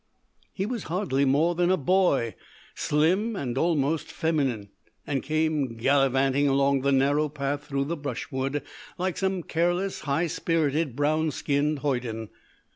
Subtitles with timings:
[0.51, 2.33] "He was hardly more than a boy
[2.73, 4.71] slim and almost feminine
[5.05, 8.63] and came gallivanting along the narrow path through the brushwood,
[8.97, 12.29] like some careless, high spirited, brown skinned hoyden.